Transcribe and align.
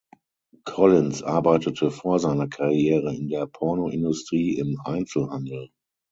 Collins 0.65 1.21
arbeitete 1.21 1.91
vor 1.91 2.17
seiner 2.17 2.47
Karriere 2.47 3.13
in 3.15 3.27
der 3.27 3.45
Pornoindustrie 3.45 4.57
im 4.57 4.81
Einzelhandel. 4.83 5.69